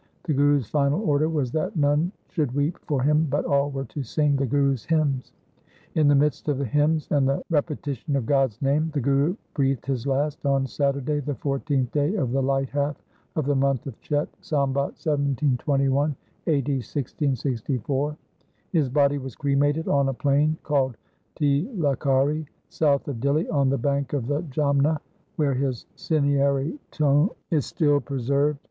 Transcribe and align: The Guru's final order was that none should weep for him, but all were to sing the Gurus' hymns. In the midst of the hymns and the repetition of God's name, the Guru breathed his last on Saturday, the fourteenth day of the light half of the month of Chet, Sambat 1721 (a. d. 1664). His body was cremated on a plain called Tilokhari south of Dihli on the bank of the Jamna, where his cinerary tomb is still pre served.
The 0.23 0.33
Guru's 0.33 0.67
final 0.67 1.07
order 1.07 1.29
was 1.29 1.51
that 1.51 1.75
none 1.75 2.11
should 2.27 2.55
weep 2.55 2.79
for 2.87 3.03
him, 3.03 3.27
but 3.29 3.45
all 3.45 3.69
were 3.69 3.85
to 3.85 4.01
sing 4.01 4.35
the 4.35 4.47
Gurus' 4.47 4.83
hymns. 4.83 5.31
In 5.93 6.07
the 6.07 6.15
midst 6.15 6.47
of 6.47 6.57
the 6.57 6.65
hymns 6.65 7.07
and 7.11 7.27
the 7.29 7.43
repetition 7.51 8.15
of 8.15 8.25
God's 8.25 8.59
name, 8.63 8.89
the 8.95 8.99
Guru 8.99 9.35
breathed 9.53 9.85
his 9.85 10.07
last 10.07 10.43
on 10.43 10.65
Saturday, 10.65 11.19
the 11.19 11.35
fourteenth 11.35 11.91
day 11.91 12.15
of 12.15 12.31
the 12.31 12.41
light 12.41 12.69
half 12.71 12.95
of 13.35 13.45
the 13.45 13.53
month 13.53 13.85
of 13.85 14.01
Chet, 14.01 14.27
Sambat 14.41 14.97
1721 15.05 16.15
(a. 16.47 16.61
d. 16.61 16.71
1664). 16.77 18.17
His 18.71 18.89
body 18.89 19.19
was 19.19 19.35
cremated 19.35 19.87
on 19.87 20.09
a 20.09 20.13
plain 20.15 20.57
called 20.63 20.97
Tilokhari 21.39 22.47
south 22.69 23.07
of 23.07 23.17
Dihli 23.17 23.47
on 23.53 23.69
the 23.69 23.77
bank 23.77 24.13
of 24.13 24.25
the 24.25 24.41
Jamna, 24.49 24.97
where 25.35 25.53
his 25.53 25.85
cinerary 25.95 26.79
tomb 26.89 27.29
is 27.51 27.67
still 27.67 28.01
pre 28.01 28.19
served. 28.19 28.57